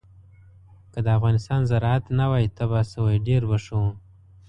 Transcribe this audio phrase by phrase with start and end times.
[0.91, 3.91] که د افغانستان زراعت نه وی تباه شوی ډېر به ښه وو.